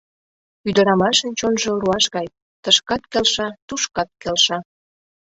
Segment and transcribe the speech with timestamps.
[0.69, 2.27] Ӱдырамашын чонжо руаш гай:
[2.63, 4.57] тышкат келша, тушкат келша.